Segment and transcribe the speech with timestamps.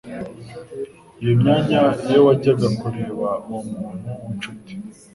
[1.21, 4.73] iyo myanya iyo wajyaga kureba uwo muntu w'inshuti